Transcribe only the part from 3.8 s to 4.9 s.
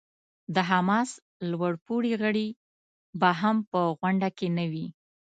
غونډه کې نه وي.